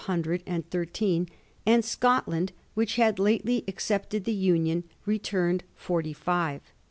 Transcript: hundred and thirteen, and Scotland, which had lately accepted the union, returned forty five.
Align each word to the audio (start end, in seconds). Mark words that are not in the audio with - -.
hundred 0.05 0.41
and 0.47 0.67
thirteen, 0.71 1.29
and 1.63 1.85
Scotland, 1.85 2.51
which 2.73 2.95
had 2.95 3.19
lately 3.19 3.63
accepted 3.67 4.25
the 4.25 4.33
union, 4.33 4.83
returned 5.05 5.63
forty 5.75 6.11
five. 6.11 6.61